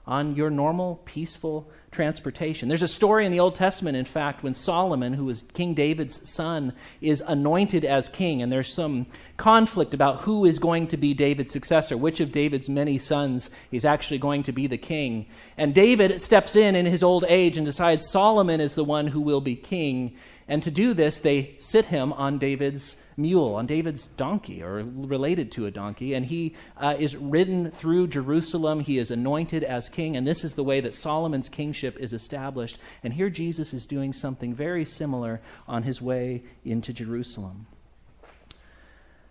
on 0.06 0.34
your 0.34 0.50
normal, 0.50 1.00
peaceful 1.04 1.70
transportation. 1.92 2.68
There's 2.68 2.82
a 2.82 2.88
story 2.88 3.24
in 3.24 3.30
the 3.32 3.38
Old 3.38 3.54
Testament, 3.54 3.96
in 3.96 4.04
fact, 4.04 4.42
when 4.42 4.54
Solomon, 4.54 5.12
who 5.12 5.26
was 5.26 5.44
King 5.54 5.74
David's 5.74 6.28
son, 6.28 6.72
is 7.00 7.22
anointed 7.24 7.84
as 7.84 8.08
king, 8.08 8.42
and 8.42 8.50
there's 8.50 8.72
some 8.72 9.06
conflict 9.36 9.94
about 9.94 10.22
who 10.22 10.44
is 10.44 10.58
going 10.58 10.88
to 10.88 10.96
be 10.96 11.14
David's 11.14 11.52
successor, 11.52 11.96
which 11.96 12.18
of 12.18 12.32
David's 12.32 12.68
many 12.68 12.98
sons 12.98 13.50
is 13.70 13.84
actually 13.84 14.18
going 14.18 14.42
to 14.44 14.52
be 14.52 14.66
the 14.66 14.78
king. 14.78 15.26
And 15.56 15.74
David 15.74 16.20
steps 16.20 16.56
in 16.56 16.74
in 16.74 16.86
his 16.86 17.02
old 17.02 17.24
age 17.28 17.56
and 17.56 17.66
decides 17.66 18.10
Solomon 18.10 18.60
is 18.60 18.74
the 18.74 18.84
one 18.84 19.08
who 19.08 19.20
will 19.20 19.40
be 19.40 19.54
king. 19.54 20.16
And 20.48 20.62
to 20.62 20.70
do 20.70 20.94
this, 20.94 21.18
they 21.18 21.54
sit 21.58 21.86
him 21.86 22.12
on 22.14 22.38
David's 22.38 22.96
mule, 23.16 23.54
on 23.54 23.66
David's 23.66 24.06
donkey, 24.06 24.62
or 24.62 24.84
related 24.84 25.52
to 25.52 25.66
a 25.66 25.70
donkey, 25.70 26.14
and 26.14 26.26
he 26.26 26.54
uh, 26.76 26.94
is 26.98 27.16
ridden 27.16 27.70
through 27.70 28.08
Jerusalem. 28.08 28.80
He 28.80 28.98
is 28.98 29.10
anointed 29.10 29.64
as 29.64 29.88
king, 29.88 30.16
and 30.16 30.26
this 30.26 30.44
is 30.44 30.54
the 30.54 30.64
way 30.64 30.80
that 30.80 30.94
Solomon's 30.94 31.48
kingship 31.48 31.96
is 31.98 32.12
established. 32.12 32.78
And 33.02 33.14
here 33.14 33.30
Jesus 33.30 33.72
is 33.72 33.86
doing 33.86 34.12
something 34.12 34.54
very 34.54 34.84
similar 34.84 35.40
on 35.66 35.82
his 35.82 36.00
way 36.00 36.42
into 36.64 36.92
Jerusalem. 36.92 37.66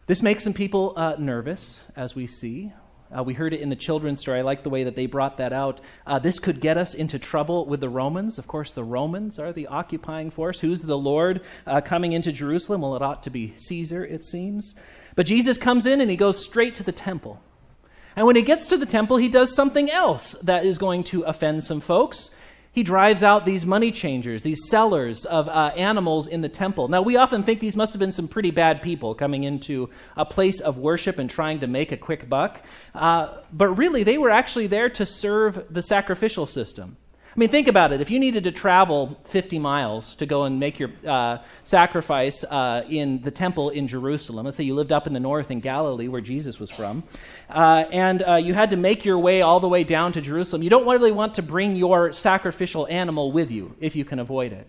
This 0.07 0.21
makes 0.21 0.43
some 0.43 0.53
people 0.53 0.93
uh, 0.97 1.15
nervous, 1.17 1.79
as 1.95 2.15
we 2.15 2.27
see. 2.27 2.73
Uh, 3.15 3.23
we 3.23 3.33
heard 3.33 3.53
it 3.53 3.59
in 3.59 3.69
the 3.69 3.75
children's 3.75 4.21
story. 4.21 4.39
I 4.39 4.41
like 4.41 4.63
the 4.63 4.69
way 4.69 4.85
that 4.85 4.95
they 4.95 5.05
brought 5.05 5.37
that 5.37 5.51
out. 5.51 5.81
Uh, 6.07 6.19
this 6.19 6.39
could 6.39 6.61
get 6.61 6.77
us 6.77 6.93
into 6.93 7.19
trouble 7.19 7.65
with 7.65 7.81
the 7.81 7.89
Romans. 7.89 8.37
Of 8.37 8.47
course, 8.47 8.71
the 8.71 8.83
Romans 8.83 9.37
are 9.37 9.51
the 9.51 9.67
occupying 9.67 10.31
force. 10.31 10.61
Who's 10.61 10.81
the 10.81 10.97
Lord 10.97 11.41
uh, 11.67 11.81
coming 11.81 12.13
into 12.13 12.31
Jerusalem? 12.31 12.81
Well, 12.81 12.95
it 12.95 13.01
ought 13.01 13.23
to 13.23 13.29
be 13.29 13.53
Caesar, 13.57 14.05
it 14.05 14.25
seems. 14.25 14.75
But 15.15 15.25
Jesus 15.25 15.57
comes 15.57 15.85
in 15.85 15.99
and 15.99 16.09
he 16.09 16.15
goes 16.15 16.43
straight 16.43 16.75
to 16.75 16.83
the 16.83 16.91
temple. 16.91 17.41
And 18.15 18.25
when 18.25 18.35
he 18.35 18.41
gets 18.41 18.67
to 18.69 18.77
the 18.77 18.85
temple, 18.85 19.17
he 19.17 19.29
does 19.29 19.53
something 19.53 19.89
else 19.89 20.33
that 20.43 20.65
is 20.65 20.77
going 20.77 21.03
to 21.05 21.23
offend 21.23 21.63
some 21.63 21.81
folks 21.81 22.31
he 22.73 22.83
drives 22.83 23.21
out 23.21 23.45
these 23.45 23.65
money 23.65 23.91
changers, 23.91 24.43
these 24.43 24.69
sellers 24.69 25.25
of 25.25 25.49
uh, 25.49 25.71
animals 25.75 26.25
in 26.27 26.41
the 26.41 26.49
temple. 26.49 26.87
Now, 26.87 27.01
we 27.01 27.17
often 27.17 27.43
think 27.43 27.59
these 27.59 27.75
must 27.75 27.91
have 27.93 27.99
been 27.99 28.13
some 28.13 28.29
pretty 28.29 28.51
bad 28.51 28.81
people 28.81 29.13
coming 29.13 29.43
into 29.43 29.89
a 30.15 30.25
place 30.25 30.61
of 30.61 30.77
worship 30.77 31.19
and 31.19 31.29
trying 31.29 31.59
to 31.59 31.67
make 31.67 31.91
a 31.91 31.97
quick 31.97 32.29
buck. 32.29 32.61
Uh, 32.95 33.39
but 33.51 33.69
really, 33.69 34.03
they 34.03 34.17
were 34.17 34.29
actually 34.29 34.67
there 34.67 34.89
to 34.91 35.05
serve 35.05 35.65
the 35.69 35.83
sacrificial 35.83 36.47
system. 36.47 36.95
I 37.33 37.39
mean, 37.39 37.47
think 37.47 37.69
about 37.69 37.93
it. 37.93 38.01
If 38.01 38.11
you 38.11 38.19
needed 38.19 38.43
to 38.43 38.51
travel 38.51 39.17
50 39.23 39.57
miles 39.57 40.15
to 40.15 40.25
go 40.25 40.43
and 40.43 40.59
make 40.59 40.79
your 40.79 40.89
uh, 41.07 41.37
sacrifice 41.63 42.43
uh, 42.43 42.83
in 42.89 43.21
the 43.21 43.31
temple 43.31 43.69
in 43.69 43.87
Jerusalem, 43.87 44.45
let's 44.45 44.57
say 44.57 44.65
you 44.65 44.75
lived 44.75 44.91
up 44.91 45.07
in 45.07 45.13
the 45.13 45.19
north 45.21 45.49
in 45.49 45.61
Galilee, 45.61 46.09
where 46.09 46.19
Jesus 46.19 46.59
was 46.59 46.69
from, 46.69 47.03
uh, 47.49 47.85
and 47.89 48.21
uh, 48.21 48.35
you 48.35 48.53
had 48.53 48.71
to 48.71 48.75
make 48.75 49.05
your 49.05 49.17
way 49.17 49.41
all 49.41 49.61
the 49.61 49.69
way 49.69 49.85
down 49.85 50.11
to 50.11 50.19
Jerusalem, 50.19 50.61
you 50.61 50.69
don't 50.69 50.85
really 50.85 51.13
want 51.13 51.35
to 51.35 51.41
bring 51.41 51.77
your 51.77 52.11
sacrificial 52.11 52.85
animal 52.89 53.31
with 53.31 53.49
you 53.49 53.75
if 53.79 53.95
you 53.95 54.03
can 54.03 54.19
avoid 54.19 54.51
it. 54.51 54.67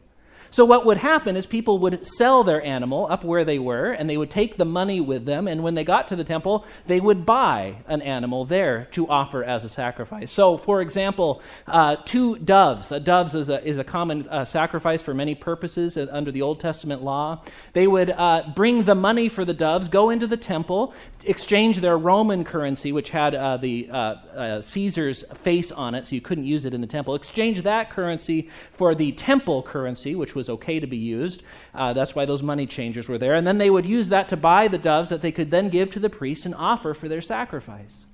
So, 0.53 0.67
what 0.67 0.85
would 0.85 0.99
happen 0.99 1.35
is 1.35 1.47
people 1.47 1.79
would 1.79 2.07
sell 2.07 2.45
their 2.45 2.63
animal 2.63 3.07
up 3.11 3.25
where 3.25 3.43
they 3.43 3.59
were, 3.59 3.91
and 3.91 4.09
they 4.09 4.19
would 4.19 4.31
take 4.31 4.59
the 4.59 4.67
money 4.67 5.01
with 5.01 5.25
them. 5.25 5.49
And 5.49 5.63
when 5.63 5.75
they 5.75 5.83
got 5.83 6.09
to 6.09 6.17
the 6.17 6.25
temple, 6.25 6.67
they 6.87 7.01
would 7.01 7.25
buy 7.25 7.77
an 7.87 8.03
animal 8.03 8.45
there 8.45 8.87
to 8.93 9.09
offer 9.09 9.43
as 9.43 9.65
a 9.65 9.71
sacrifice. 9.71 10.31
So, 10.31 10.59
for 10.59 10.83
example, 10.83 11.41
uh, 11.67 11.97
two 12.05 12.37
doves. 12.37 12.93
Uh, 12.93 12.99
doves 12.99 13.35
is 13.35 13.49
a, 13.49 13.67
is 13.67 13.79
a 13.79 13.85
common 13.85 14.29
uh, 14.29 14.45
sacrifice 14.45 15.01
for 15.01 15.15
many 15.15 15.35
purposes 15.35 15.97
under 15.97 16.31
the 16.31 16.43
Old 16.43 16.61
Testament 16.61 17.03
law. 17.03 17.43
They 17.73 17.87
would 17.87 18.11
uh, 18.11 18.53
bring 18.55 18.85
the 18.85 18.95
money 18.95 19.31
for 19.31 19.47
the 19.47 19.55
doves, 19.55 19.89
go 19.89 20.11
into 20.11 20.27
the 20.27 20.37
temple, 20.37 20.93
exchange 21.25 21.81
their 21.81 21.97
Roman 21.97 22.45
currency, 22.45 22.93
which 22.93 23.11
had 23.11 23.35
uh, 23.35 23.57
the 23.57 23.89
uh, 23.91 23.97
uh, 23.97 24.63
Caesar's 24.63 25.25
face 25.43 25.73
on 25.73 25.95
it, 25.95 26.07
so 26.07 26.15
you 26.15 26.21
couldn't 26.21 26.45
use 26.45 26.65
it 26.65 26.75
in 26.75 26.81
the 26.81 26.87
temple. 26.87 27.15
Exchange 27.15 27.63
that 27.63 27.91
currency 27.91 28.51
for 28.73 28.95
the 28.95 29.13
temple 29.13 29.63
currency, 29.63 30.15
which 30.15 30.35
was 30.35 30.49
okay 30.49 30.81
to 30.81 30.87
be 30.87 30.97
used. 30.97 31.43
Uh, 31.75 31.93
that's 31.93 32.15
why 32.15 32.25
those 32.25 32.43
money 32.43 32.67
changers 32.67 33.09
were 33.09 33.19
there. 33.19 33.35
And 33.35 33.47
then 33.47 33.59
they 33.59 33.71
would 33.71 33.87
use 33.87 34.09
that 34.09 34.29
to 34.31 34.37
buy 34.37 34.69
the 34.69 34.79
doves 34.79 35.11
that 35.11 35.23
they 35.23 35.33
could 35.33 35.51
then 35.51 35.69
give 35.69 35.91
to 35.93 36.01
the 36.01 36.11
priest 36.11 36.45
and 36.45 36.55
offer 36.55 36.95
for 36.95 37.09
their 37.09 37.23
sacrifice. 37.23 38.05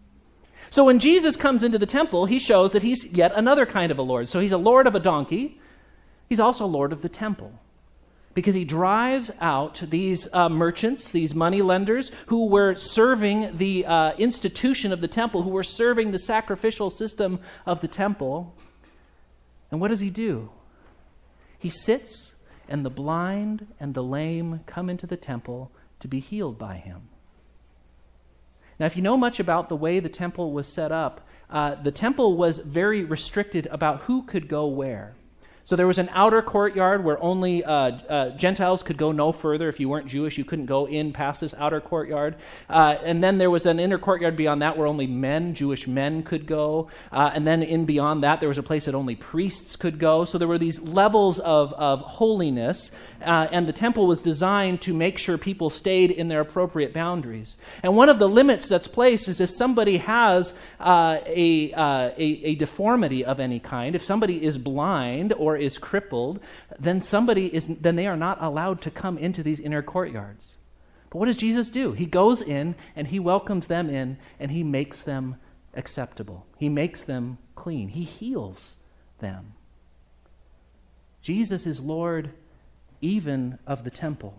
So 0.71 0.85
when 0.85 0.99
Jesus 0.99 1.37
comes 1.37 1.63
into 1.63 1.79
the 1.79 1.87
temple, 1.87 2.27
he 2.27 2.39
shows 2.39 2.73
that 2.73 2.83
he's 2.83 3.05
yet 3.05 3.33
another 3.35 3.65
kind 3.65 3.91
of 3.91 3.99
a 3.99 4.03
Lord. 4.03 4.29
So 4.29 4.41
he's 4.41 4.53
a 4.53 4.59
Lord 4.59 4.87
of 4.87 4.95
a 4.95 5.01
donkey, 5.01 5.61
he's 6.29 6.41
also 6.41 6.67
Lord 6.67 6.93
of 6.93 7.03
the 7.03 7.09
temple 7.09 7.59
because 8.39 8.55
he 8.55 8.65
drives 8.65 9.33
out 9.41 9.83
these 9.89 10.29
uh, 10.33 10.49
merchants, 10.49 11.11
these 11.11 11.35
money 11.35 11.61
lenders, 11.61 12.13
who 12.27 12.47
were 12.47 12.77
serving 12.77 13.57
the 13.59 13.85
uh, 13.85 14.13
institution 14.13 14.93
of 14.93 15.01
the 15.01 15.09
temple, 15.09 15.43
who 15.43 15.51
were 15.51 15.65
serving 15.65 16.13
the 16.13 16.21
sacrificial 16.21 16.89
system 16.89 17.41
of 17.67 17.81
the 17.81 17.89
temple. 17.89 18.55
And 19.73 19.81
what 19.81 19.89
does 19.89 19.99
he 19.99 20.09
do? 20.09 20.51
He 21.59 21.69
sits, 21.69 22.35
and 22.69 22.87
the 22.87 22.91
blind 22.91 23.67
and 23.81 23.93
the 23.93 24.05
lame 24.05 24.61
come 24.67 24.89
into 24.89 25.09
the 25.09 25.17
temple 25.17 25.73
to 25.99 26.07
be 26.07 26.21
healed 26.21 26.61
by 26.61 26.77
him. 26.77 27.09
Now, 28.79 28.87
if 28.87 28.95
you 28.95 29.03
know 29.03 29.17
much 29.17 29.41
about 29.41 29.69
the 29.69 29.75
way 29.75 29.99
the 29.99 30.09
temple 30.09 30.53
was 30.53 30.69
set 30.69 30.93
up, 30.93 31.27
uh, 31.51 31.75
the 31.75 31.91
temple 31.91 32.37
was 32.37 32.59
very 32.59 33.03
restricted 33.03 33.67
about 33.73 34.03
who 34.03 34.23
could 34.23 34.47
go 34.47 34.69
where. 34.69 35.17
So 35.69 35.77
there 35.77 35.87
was 35.87 35.99
an 35.99 36.09
outer 36.15 36.41
courtyard 36.41 37.05
where 37.05 37.23
only 37.23 37.63
uh, 37.63 37.73
uh, 37.73 38.31
Gentiles 38.31 38.83
could 38.83 38.97
go 38.97 39.13
no 39.13 39.33
further. 39.33 39.69
If 39.69 39.79
you 39.79 39.91
weren't 39.91 40.07
Jewish, 40.07 40.39
you 40.39 40.45
couldn't 40.47 40.65
go 40.65 40.89
in 40.89 41.13
past 41.13 41.43
this 41.43 41.53
outer 41.59 41.79
courtyard. 41.79 42.37
Uh, 42.71 42.97
and 43.05 43.23
then 43.23 43.37
there 43.37 43.51
was 43.51 43.67
an 43.67 43.79
inner 43.79 43.99
courtyard 43.99 44.35
beyond 44.35 44.63
that 44.63 44.79
where 44.79 44.87
only 44.87 45.07
men, 45.07 45.55
Jewish 45.55 45.87
men, 45.87 46.23
could 46.23 46.47
go. 46.47 46.89
Uh, 47.13 47.33
and 47.35 47.47
then 47.47 47.63
in 47.63 47.85
beyond 47.85 48.25
that, 48.25 48.41
there 48.41 48.49
was 48.49 48.57
a 48.57 48.63
place 48.63 48.87
that 48.87 48.95
only 48.95 49.15
priests 49.15 49.77
could 49.77 49.99
go. 49.99 50.25
So 50.25 50.39
there 50.39 50.49
were 50.49 50.57
these 50.57 50.81
levels 50.81 51.39
of, 51.39 51.75
of 51.75 52.01
holiness. 52.01 52.91
Uh, 53.21 53.49
and 53.53 53.69
the 53.69 53.73
temple 53.75 54.07
was 54.07 54.23
designed 54.23 54.81
to 54.81 54.95
make 54.95 55.19
sure 55.19 55.37
people 55.37 55.69
stayed 55.69 56.11
in 56.11 56.29
their 56.29 56.41
appropriate 56.41 56.95
boundaries. 56.95 57.59
And 57.83 57.95
one 57.95 58.09
of 58.09 58.19
the 58.19 58.29
limits 58.29 58.71
that's 58.71 58.89
placed 58.89 59.29
is 59.29 59.39
if 59.39 59.51
somebody 59.51 59.99
has 59.99 60.55
uh, 60.81 61.19
a, 61.27 61.73
a, 61.77 62.15
a 62.17 62.55
deformity 62.55 63.23
of 63.23 63.39
any 63.39 63.61
kind, 63.61 63.95
if 63.95 64.03
somebody 64.03 64.43
is 64.43 64.57
blind 64.57 65.35
or 65.35 65.58
is 65.59 65.79
crippled, 65.79 66.41
then 66.79 67.03
somebody 67.03 67.47
is 67.55 67.69
then 67.69 67.97
they 67.97 68.07
are 68.07 68.17
not 68.17 68.43
allowed 68.43 68.81
to 68.83 68.91
come 68.91 69.19
into 69.19 69.43
these 69.43 69.61
inner 69.61 69.83
courtyards. 69.83 70.55
But 71.11 71.19
what 71.19 71.27
does 71.27 71.37
Jesus 71.37 71.71
do? 71.71 71.93
He 71.93 72.07
goes 72.07 72.43
in 72.43 72.75
and 72.95 73.09
he 73.09 73.19
welcomes 73.19 73.67
them 73.67 73.89
in 73.89 74.19
and 74.39 74.51
he 74.51 74.63
makes 74.63 75.03
them 75.03 75.37
acceptable. 75.75 76.47
He 76.59 76.69
makes 76.69 77.03
them 77.03 77.39
clean. 77.55 77.89
He 77.89 78.05
heals 78.05 78.77
them. 79.21 79.55
Jesus 81.23 81.67
is 81.67 81.81
Lord 81.81 82.31
even 83.01 83.59
of 83.67 83.85
the 83.85 83.91
temple. 83.91 84.35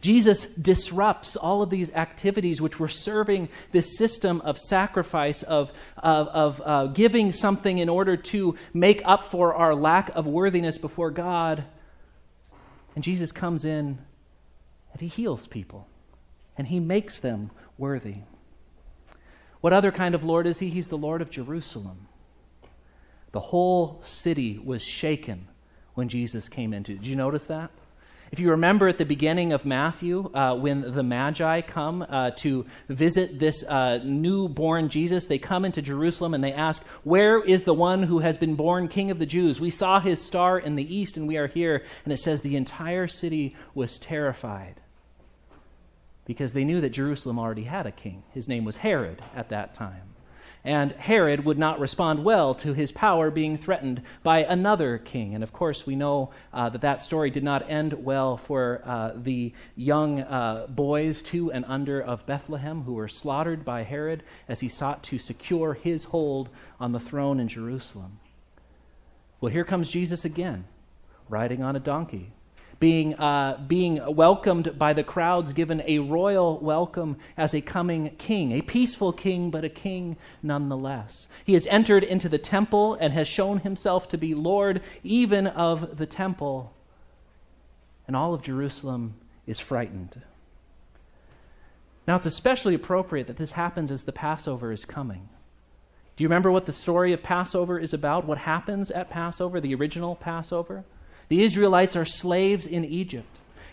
Jesus 0.00 0.46
disrupts 0.46 1.36
all 1.36 1.62
of 1.62 1.70
these 1.70 1.90
activities 1.90 2.60
which 2.60 2.78
were 2.78 2.88
serving 2.88 3.48
this 3.72 3.96
system 3.96 4.40
of 4.42 4.58
sacrifice, 4.58 5.42
of, 5.42 5.72
of, 5.96 6.28
of 6.28 6.62
uh, 6.64 6.86
giving 6.88 7.32
something 7.32 7.78
in 7.78 7.88
order 7.88 8.16
to 8.16 8.56
make 8.72 9.02
up 9.04 9.24
for 9.24 9.54
our 9.54 9.74
lack 9.74 10.10
of 10.14 10.26
worthiness 10.26 10.78
before 10.78 11.10
God. 11.10 11.64
And 12.94 13.02
Jesus 13.02 13.32
comes 13.32 13.64
in 13.64 13.98
and 14.92 15.00
he 15.00 15.08
heals 15.08 15.46
people 15.46 15.88
and 16.56 16.68
he 16.68 16.80
makes 16.80 17.18
them 17.18 17.50
worthy. 17.78 18.18
What 19.60 19.72
other 19.72 19.90
kind 19.90 20.14
of 20.14 20.22
Lord 20.22 20.46
is 20.46 20.58
he? 20.58 20.68
He's 20.68 20.88
the 20.88 20.98
Lord 20.98 21.22
of 21.22 21.30
Jerusalem. 21.30 22.08
The 23.32 23.40
whole 23.40 24.00
city 24.04 24.58
was 24.58 24.82
shaken 24.82 25.48
when 25.94 26.08
Jesus 26.08 26.48
came 26.48 26.72
into. 26.72 26.94
Did 26.94 27.06
you 27.06 27.16
notice 27.16 27.46
that? 27.46 27.70
If 28.34 28.40
you 28.40 28.50
remember 28.50 28.88
at 28.88 28.98
the 28.98 29.04
beginning 29.04 29.52
of 29.52 29.64
Matthew, 29.64 30.28
uh, 30.34 30.56
when 30.56 30.92
the 30.92 31.04
Magi 31.04 31.60
come 31.60 32.02
uh, 32.02 32.32
to 32.38 32.66
visit 32.88 33.38
this 33.38 33.62
uh, 33.62 34.00
newborn 34.02 34.88
Jesus, 34.88 35.26
they 35.26 35.38
come 35.38 35.64
into 35.64 35.80
Jerusalem 35.80 36.34
and 36.34 36.42
they 36.42 36.52
ask, 36.52 36.82
Where 37.04 37.40
is 37.40 37.62
the 37.62 37.72
one 37.72 38.02
who 38.02 38.18
has 38.18 38.36
been 38.36 38.56
born 38.56 38.88
King 38.88 39.12
of 39.12 39.20
the 39.20 39.24
Jews? 39.24 39.60
We 39.60 39.70
saw 39.70 40.00
his 40.00 40.20
star 40.20 40.58
in 40.58 40.74
the 40.74 40.96
east 40.96 41.16
and 41.16 41.28
we 41.28 41.36
are 41.36 41.46
here. 41.46 41.84
And 42.02 42.12
it 42.12 42.16
says 42.16 42.40
the 42.40 42.56
entire 42.56 43.06
city 43.06 43.54
was 43.72 44.00
terrified 44.00 44.80
because 46.24 46.54
they 46.54 46.64
knew 46.64 46.80
that 46.80 46.90
Jerusalem 46.90 47.38
already 47.38 47.62
had 47.62 47.86
a 47.86 47.92
king. 47.92 48.24
His 48.32 48.48
name 48.48 48.64
was 48.64 48.78
Herod 48.78 49.22
at 49.36 49.48
that 49.50 49.76
time 49.76 50.13
and 50.64 50.92
Herod 50.92 51.44
would 51.44 51.58
not 51.58 51.78
respond 51.78 52.24
well 52.24 52.54
to 52.54 52.72
his 52.72 52.90
power 52.90 53.30
being 53.30 53.58
threatened 53.58 54.00
by 54.22 54.38
another 54.44 54.96
king. 54.96 55.34
And 55.34 55.44
of 55.44 55.52
course, 55.52 55.86
we 55.86 55.94
know 55.94 56.30
uh, 56.54 56.70
that 56.70 56.80
that 56.80 57.04
story 57.04 57.30
did 57.30 57.44
not 57.44 57.68
end 57.68 58.04
well 58.04 58.38
for 58.38 58.80
uh, 58.84 59.12
the 59.14 59.52
young 59.76 60.20
uh, 60.20 60.66
boys 60.68 61.20
two 61.20 61.52
and 61.52 61.66
under 61.68 62.00
of 62.00 62.24
Bethlehem 62.24 62.82
who 62.82 62.94
were 62.94 63.08
slaughtered 63.08 63.64
by 63.64 63.82
Herod 63.82 64.22
as 64.48 64.60
he 64.60 64.68
sought 64.70 65.02
to 65.04 65.18
secure 65.18 65.74
his 65.74 66.04
hold 66.04 66.48
on 66.80 66.92
the 66.92 67.00
throne 67.00 67.40
in 67.40 67.48
Jerusalem. 67.48 68.20
Well, 69.40 69.52
here 69.52 69.64
comes 69.64 69.90
Jesus 69.90 70.24
again, 70.24 70.64
riding 71.28 71.62
on 71.62 71.76
a 71.76 71.80
donkey 71.80 72.32
being, 72.84 73.14
uh, 73.14 73.58
being 73.66 73.98
welcomed 74.14 74.78
by 74.78 74.92
the 74.92 75.02
crowds, 75.02 75.54
given 75.54 75.82
a 75.86 76.00
royal 76.00 76.58
welcome 76.58 77.16
as 77.34 77.54
a 77.54 77.60
coming 77.62 78.10
king, 78.18 78.52
a 78.52 78.60
peaceful 78.60 79.10
king, 79.10 79.50
but 79.50 79.64
a 79.64 79.70
king 79.70 80.18
nonetheless. 80.42 81.26
He 81.46 81.54
has 81.54 81.66
entered 81.68 82.04
into 82.04 82.28
the 82.28 82.36
temple 82.36 82.92
and 83.00 83.14
has 83.14 83.26
shown 83.26 83.60
himself 83.60 84.06
to 84.10 84.18
be 84.18 84.34
Lord 84.34 84.82
even 85.02 85.46
of 85.46 85.96
the 85.96 86.04
temple. 86.04 86.74
And 88.06 88.14
all 88.14 88.34
of 88.34 88.42
Jerusalem 88.42 89.14
is 89.46 89.58
frightened. 89.58 90.20
Now, 92.06 92.16
it's 92.16 92.26
especially 92.26 92.74
appropriate 92.74 93.28
that 93.28 93.38
this 93.38 93.52
happens 93.52 93.90
as 93.90 94.02
the 94.02 94.12
Passover 94.12 94.72
is 94.72 94.84
coming. 94.84 95.30
Do 96.18 96.22
you 96.22 96.28
remember 96.28 96.52
what 96.52 96.66
the 96.66 96.72
story 96.72 97.14
of 97.14 97.22
Passover 97.22 97.78
is 97.78 97.94
about? 97.94 98.26
What 98.26 98.36
happens 98.36 98.90
at 98.90 99.08
Passover, 99.08 99.58
the 99.58 99.74
original 99.74 100.16
Passover? 100.16 100.84
The 101.28 101.42
Israelites 101.42 101.96
are 101.96 102.04
slaves 102.04 102.66
in 102.66 102.84
Egypt. 102.84 103.28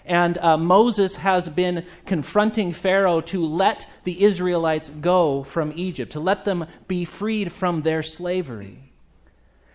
And 0.06 0.38
uh, 0.40 0.58
Moses 0.58 1.18
has 1.18 1.48
been 1.48 1.86
confronting 2.06 2.74
Pharaoh 2.74 3.22
to 3.22 3.46
let 3.46 3.88
the 4.04 4.24
Israelites 4.24 4.90
go 4.90 5.44
from 5.44 5.74
Egypt, 5.76 6.14
to 6.14 6.20
let 6.20 6.44
them 6.44 6.66
be 6.88 7.06
freed 7.06 7.52
from 7.52 7.84
their 7.84 8.02
slavery. 8.02 8.92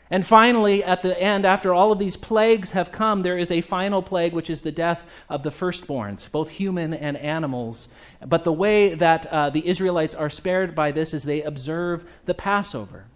And 0.09 0.25
finally, 0.25 0.85
at 0.85 1.03
the 1.03 1.21
end, 1.21 1.45
after 1.45 1.75
all 1.75 1.91
of 1.91 1.99
these 1.99 2.17
plagues 2.17 2.71
have 2.73 2.93
come, 2.93 3.23
there 3.23 3.39
is 3.39 3.51
a 3.51 3.61
final 3.61 4.03
plague, 4.03 4.33
which 4.33 4.51
is 4.51 4.61
the 4.61 4.71
death 4.71 5.03
of 5.29 5.43
the 5.43 5.51
firstborns, 5.51 6.31
both 6.31 6.49
human 6.49 6.95
and 6.95 7.17
animals. 7.17 7.89
But 8.25 8.45
the 8.45 8.53
way 8.53 8.95
that 8.95 9.27
uh, 9.27 9.51
the 9.51 9.67
Israelites 9.67 10.15
are 10.15 10.31
spared 10.31 10.77
by 10.77 10.93
this 10.93 11.13
is 11.13 11.25
they 11.25 11.43
observe 11.43 12.05
the 12.25 12.35
Passover. 12.35 13.07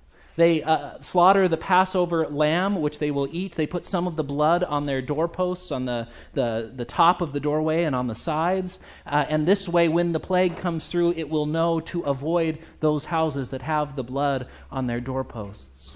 They 0.40 0.62
uh, 0.62 1.02
slaughter 1.02 1.48
the 1.48 1.58
Passover 1.58 2.26
lamb, 2.26 2.80
which 2.80 2.98
they 2.98 3.10
will 3.10 3.28
eat. 3.30 3.56
They 3.56 3.66
put 3.66 3.86
some 3.86 4.06
of 4.06 4.16
the 4.16 4.24
blood 4.24 4.64
on 4.64 4.86
their 4.86 5.02
doorposts, 5.02 5.70
on 5.70 5.84
the, 5.84 6.08
the, 6.32 6.72
the 6.74 6.86
top 6.86 7.20
of 7.20 7.34
the 7.34 7.40
doorway 7.40 7.84
and 7.84 7.94
on 7.94 8.06
the 8.06 8.14
sides. 8.14 8.80
Uh, 9.04 9.26
and 9.28 9.46
this 9.46 9.68
way, 9.68 9.86
when 9.86 10.12
the 10.12 10.18
plague 10.18 10.56
comes 10.56 10.86
through, 10.86 11.12
it 11.12 11.28
will 11.28 11.44
know 11.44 11.78
to 11.80 12.00
avoid 12.04 12.58
those 12.80 13.04
houses 13.04 13.50
that 13.50 13.60
have 13.60 13.96
the 13.96 14.02
blood 14.02 14.48
on 14.70 14.86
their 14.86 14.98
doorposts. 14.98 15.92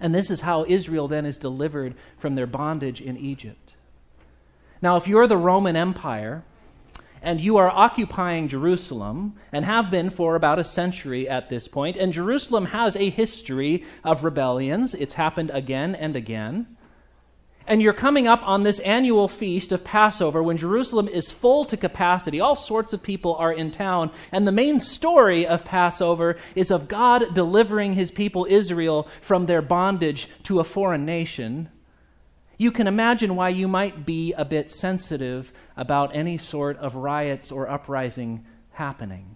And 0.00 0.14
this 0.14 0.30
is 0.30 0.40
how 0.40 0.64
Israel 0.66 1.06
then 1.06 1.26
is 1.26 1.36
delivered 1.36 1.94
from 2.16 2.36
their 2.36 2.46
bondage 2.46 3.02
in 3.02 3.18
Egypt. 3.18 3.74
Now, 4.80 4.96
if 4.96 5.06
you're 5.06 5.26
the 5.26 5.36
Roman 5.36 5.76
Empire, 5.76 6.44
and 7.22 7.40
you 7.40 7.56
are 7.56 7.70
occupying 7.70 8.48
Jerusalem 8.48 9.34
and 9.52 9.64
have 9.64 9.90
been 9.90 10.10
for 10.10 10.34
about 10.34 10.58
a 10.58 10.64
century 10.64 11.28
at 11.28 11.48
this 11.48 11.68
point. 11.68 11.96
And 11.96 12.12
Jerusalem 12.12 12.66
has 12.66 12.96
a 12.96 13.10
history 13.10 13.84
of 14.04 14.24
rebellions, 14.24 14.94
it's 14.94 15.14
happened 15.14 15.50
again 15.52 15.94
and 15.94 16.16
again. 16.16 16.76
And 17.66 17.80
you're 17.80 17.92
coming 17.92 18.26
up 18.26 18.40
on 18.42 18.64
this 18.64 18.80
annual 18.80 19.28
feast 19.28 19.70
of 19.70 19.84
Passover 19.84 20.42
when 20.42 20.56
Jerusalem 20.56 21.06
is 21.06 21.30
full 21.30 21.64
to 21.66 21.76
capacity. 21.76 22.40
All 22.40 22.56
sorts 22.56 22.92
of 22.92 23.02
people 23.02 23.36
are 23.36 23.52
in 23.52 23.70
town. 23.70 24.10
And 24.32 24.44
the 24.44 24.52
main 24.52 24.80
story 24.80 25.46
of 25.46 25.64
Passover 25.64 26.36
is 26.56 26.72
of 26.72 26.88
God 26.88 27.32
delivering 27.32 27.92
his 27.92 28.10
people 28.10 28.46
Israel 28.50 29.06
from 29.20 29.46
their 29.46 29.62
bondage 29.62 30.26
to 30.44 30.58
a 30.58 30.64
foreign 30.64 31.04
nation 31.04 31.68
you 32.60 32.70
can 32.70 32.86
imagine 32.86 33.36
why 33.36 33.48
you 33.48 33.66
might 33.66 34.04
be 34.04 34.34
a 34.34 34.44
bit 34.44 34.70
sensitive 34.70 35.50
about 35.80 36.14
any 36.14 36.36
sort 36.36 36.76
of 36.76 36.94
riots 36.94 37.50
or 37.50 37.66
uprising 37.68 38.44
happening. 38.72 39.34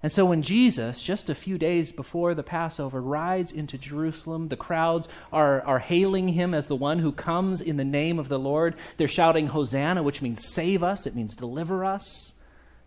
And 0.00 0.12
so 0.12 0.24
when 0.24 0.42
Jesus, 0.42 1.02
just 1.02 1.28
a 1.28 1.34
few 1.34 1.58
days 1.58 1.90
before 1.90 2.36
the 2.36 2.44
Passover, 2.44 3.02
rides 3.02 3.50
into 3.50 3.76
Jerusalem, 3.76 4.46
the 4.46 4.56
crowds 4.56 5.08
are, 5.32 5.60
are 5.62 5.80
hailing 5.80 6.28
him 6.28 6.54
as 6.54 6.68
the 6.68 6.76
one 6.76 7.00
who 7.00 7.10
comes 7.10 7.60
in 7.60 7.78
the 7.78 7.84
name 7.84 8.20
of 8.20 8.28
the 8.28 8.38
Lord. 8.38 8.76
They're 8.96 9.08
shouting, 9.08 9.48
Hosanna, 9.48 10.04
which 10.04 10.22
means 10.22 10.46
save 10.46 10.84
us, 10.84 11.04
it 11.04 11.16
means 11.16 11.34
deliver 11.34 11.84
us 11.84 12.34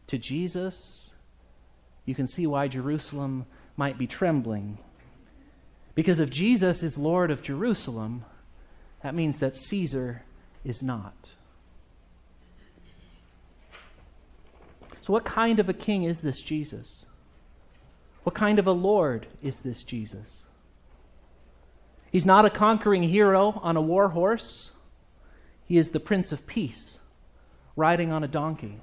to 0.08 0.18
Jesus. 0.18 1.12
You 2.06 2.15
can 2.15 2.29
see 2.29 2.48
why 2.48 2.70
Jerusalem 2.70 3.46
might 3.75 3.98
be 3.98 4.08
trembling. 4.08 4.77
Because 5.96 6.22
if 6.22 6.29
Jesus 6.29 6.82
is 6.82 6.98
Lord 6.98 7.29
of 7.29 7.41
Jerusalem, 7.41 8.24
that 9.03 9.13
means 9.13 9.39
that 9.39 9.58
Caesar 9.58 10.24
is 10.63 10.82
not. 10.82 11.32
So, 15.10 15.13
what 15.13 15.25
kind 15.25 15.60
of 15.60 15.68
a 15.68 15.74
king 15.74 16.04
is 16.04 16.22
this 16.22 16.39
Jesus? 16.39 17.08
What 18.22 18.36
kind 18.36 18.60
of 18.60 18.68
a 18.68 18.72
Lord 18.72 19.25
is 19.42 19.62
this 19.62 19.82
Jesus? 19.82 20.44
He's 22.12 22.28
not 22.28 22.46
a 22.46 22.51
conquering 22.51 23.01
hero 23.01 23.60
on 23.63 23.75
a 23.75 23.82
war 23.82 24.10
horse. 24.10 24.70
He 25.66 25.78
is 25.78 25.89
the 25.89 26.00
Prince 26.00 26.32
of 26.32 26.46
Peace, 26.46 27.00
riding 27.75 28.12
on 28.12 28.24
a 28.24 28.28
donkey. 28.28 28.82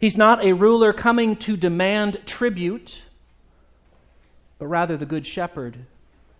He's 0.00 0.18
not 0.18 0.44
a 0.44 0.52
ruler 0.52 0.92
coming 0.92 1.36
to 1.36 1.56
demand 1.56 2.18
tribute, 2.26 3.02
but 4.58 4.66
rather 4.66 4.96
the 4.96 5.06
Good 5.06 5.28
Shepherd 5.28 5.86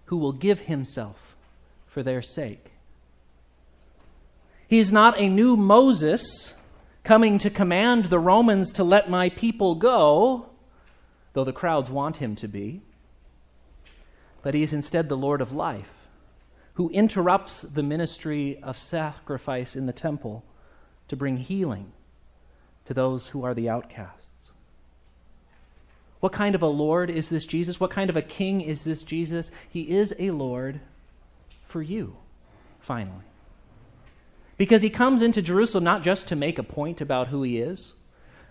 who 0.06 0.16
will 0.16 0.32
give 0.32 0.58
himself 0.58 1.37
for 1.87 2.02
their 2.02 2.22
sake. 2.22 2.72
He 4.66 4.80
is 4.80 4.90
not 4.90 5.16
a 5.16 5.28
new 5.28 5.56
Moses 5.56 6.54
coming 7.04 7.38
to 7.38 7.50
command 7.50 8.06
the 8.06 8.18
Romans 8.18 8.73
to 8.73 8.85
let 8.85 9.11
my 9.11 9.28
people 9.28 9.75
go, 9.75 10.47
though 11.32 11.44
the 11.44 11.52
crowds 11.52 11.90
want 11.90 12.18
him 12.18 12.37
to 12.37 12.49
be. 12.49 12.82
But 14.42 14.54
he 14.54 14.62
is 14.62 14.73
instead 14.73 15.09
the 15.09 15.16
Lord 15.16 15.40
of 15.40 15.52
life, 15.52 15.90
who 16.75 16.88
interrupts 16.90 17.62
the 17.62 17.82
ministry 17.82 18.61
of 18.62 18.78
sacrifice 18.78 19.76
in 19.76 19.87
the 19.87 19.92
temple 19.92 20.44
to 21.09 21.16
bring 21.16 21.37
healing 21.37 21.92
to 22.87 22.94
those 22.94 23.28
who 23.28 23.44
are 23.44 23.54
the 23.54 23.68
outcasts. 23.68 24.26
What 26.21 26.32
kind 26.32 26.54
of 26.54 26.62
a 26.62 26.66
Lord 26.66 27.11
is 27.11 27.28
this 27.28 27.44
Jesus? 27.44 27.80
What 27.80 27.90
kind 27.90 28.09
of 28.09 28.16
a 28.16 28.23
king 28.23 28.61
is 28.61 28.85
this 28.85 29.02
Jesus? 29.02 29.50
He 29.68 29.90
is 29.90 30.14
a 30.21 30.30
Lord 30.30 30.80
for 31.66 31.82
you, 31.82 32.16
finally. 32.80 33.25
Because 34.62 34.83
he 34.83 34.90
comes 34.90 35.23
into 35.23 35.42
Jerusalem 35.42 35.83
not 35.83 36.04
just 36.04 36.28
to 36.28 36.37
make 36.37 36.57
a 36.57 36.62
point 36.62 37.00
about 37.00 37.26
who 37.26 37.42
he 37.42 37.59
is, 37.59 37.95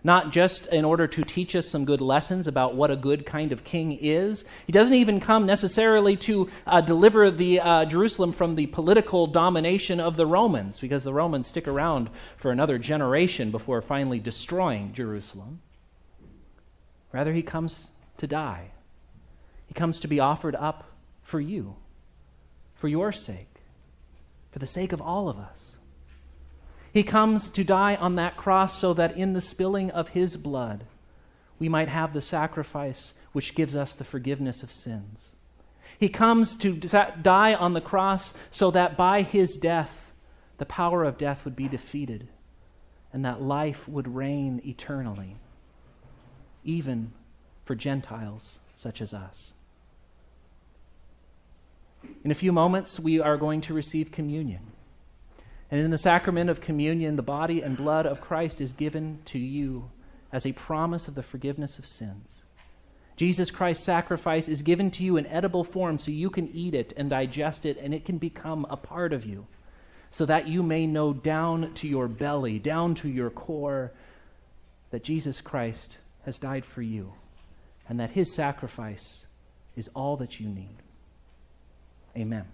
not 0.04 0.34
just 0.34 0.68
in 0.68 0.84
order 0.84 1.08
to 1.08 1.24
teach 1.24 1.56
us 1.56 1.70
some 1.70 1.86
good 1.86 2.02
lessons 2.02 2.48
about 2.48 2.76
what 2.76 2.92
a 2.92 2.98
good 2.98 3.26
kind 3.26 3.54
of 3.54 3.64
king 3.64 3.94
is. 3.94 4.44
He 4.68 4.74
doesn't 4.74 4.98
even 4.98 5.22
come 5.22 5.46
necessarily 5.46 6.18
to 6.18 6.50
uh, 6.68 6.82
deliver 6.82 7.32
the 7.32 7.62
uh, 7.62 7.86
Jerusalem 7.86 8.34
from 8.34 8.56
the 8.56 8.68
political 8.68 9.26
domination 9.26 10.02
of 10.02 10.18
the 10.18 10.26
Romans, 10.26 10.82
because 10.82 11.06
the 11.06 11.14
Romans 11.14 11.48
stick 11.48 11.66
around 11.66 12.10
for 12.36 12.52
another 12.52 12.78
generation 12.78 13.50
before 13.50 13.82
finally 13.82 14.20
destroying 14.20 14.92
Jerusalem. 14.92 15.62
Rather, 17.14 17.32
he 17.32 17.42
comes 17.42 17.86
to 18.18 18.28
die. 18.28 18.72
He 19.66 19.74
comes 19.74 20.02
to 20.02 20.10
be 20.10 20.20
offered 20.20 20.58
up 20.58 20.92
for 21.24 21.40
you, 21.40 21.78
for 22.76 22.90
your 22.90 23.14
sake, 23.14 23.62
for 24.52 24.60
the 24.60 24.68
sake 24.68 24.92
of 24.92 25.02
all 25.02 25.30
of 25.30 25.38
us. 25.38 25.78
He 26.94 27.04
comes 27.04 27.50
to 27.50 27.64
die 27.64 27.96
on 27.96 28.16
that 28.16 28.38
cross 28.38 28.78
so 28.78 28.94
that 28.94 29.16
in 29.16 29.34
the 29.34 29.42
spilling 29.42 29.92
of 29.92 30.10
his 30.10 30.36
blood, 30.36 30.86
we 31.58 31.70
might 31.70 31.88
have 31.88 32.14
the 32.14 32.22
sacrifice 32.22 33.14
which 33.32 33.56
gives 33.56 33.76
us 33.76 33.96
the 33.96 34.04
forgiveness 34.04 34.62
of 34.64 34.72
sins. 34.72 35.36
He 35.98 36.10
comes 36.10 36.56
to 36.58 36.74
die 36.74 37.54
on 37.54 37.74
the 37.74 37.82
cross 37.82 38.34
so 38.50 38.72
that 38.72 38.98
by 38.98 39.22
his 39.22 39.56
death, 39.56 40.12
the 40.58 40.66
power 40.66 41.04
of 41.04 41.18
death 41.18 41.46
would 41.46 41.56
be 41.56 41.68
defeated 41.68 42.28
and 43.14 43.24
that 43.24 43.42
life 43.42 43.88
would 43.88 44.16
reign 44.16 44.62
eternally, 44.66 45.38
even 46.64 47.14
for 47.66 47.76
Gentiles 47.76 48.60
such 48.76 49.02
as 49.02 49.14
us. 49.14 49.54
In 52.24 52.32
a 52.32 52.36
few 52.36 52.52
moments, 52.52 53.00
we 53.00 53.20
are 53.20 53.38
going 53.38 53.62
to 53.62 53.74
receive 53.74 54.12
communion. 54.12 54.71
And 55.72 55.80
in 55.80 55.90
the 55.90 55.98
sacrament 55.98 56.50
of 56.50 56.60
communion, 56.60 57.16
the 57.16 57.24
body 57.24 57.62
and 57.62 57.78
blood 57.78 58.06
of 58.06 58.20
Christ 58.20 58.60
is 58.60 58.74
given 58.74 59.20
to 59.26 59.40
you 59.40 59.90
as 60.32 60.46
a 60.46 60.52
promise 60.52 61.08
of 61.08 61.16
the 61.16 61.24
forgiveness 61.24 61.80
of 61.80 61.86
sins. 61.86 62.30
Jesus 63.16 63.52
Christ's 63.52 63.86
sacrifice 63.86 64.50
is 64.50 64.64
given 64.64 64.92
to 64.92 65.04
you 65.04 65.16
in 65.16 65.26
edible 65.28 65.64
form 65.64 65.98
so 65.98 66.12
you 66.12 66.30
can 66.30 66.50
eat 66.54 66.74
it 66.74 66.94
and 66.98 67.10
digest 67.10 67.66
it, 67.66 67.78
and 67.78 67.94
it 67.94 68.04
can 68.04 68.18
become 68.18 68.66
a 68.70 68.76
part 68.76 69.14
of 69.14 69.26
you, 69.26 69.48
so 70.12 70.26
that 70.26 70.48
you 70.48 70.62
may 70.62 70.86
know 70.86 71.14
down 71.14 71.74
to 71.76 71.88
your 71.88 72.08
belly, 72.08 72.60
down 72.60 72.94
to 72.96 73.08
your 73.08 73.30
core, 73.30 73.92
that 74.90 75.04
Jesus 75.04 75.40
Christ 75.40 75.98
has 76.26 76.38
died 76.38 76.66
for 76.66 76.82
you, 76.82 77.14
and 77.88 78.00
that 78.00 78.12
his 78.12 78.34
sacrifice 78.34 79.26
is 79.76 79.90
all 79.94 80.18
that 80.18 80.40
you 80.40 80.50
need. 80.50 80.78
Amen. 82.18 82.46